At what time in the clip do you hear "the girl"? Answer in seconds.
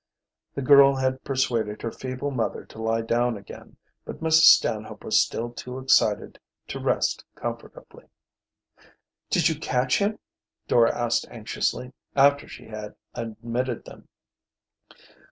0.55-0.95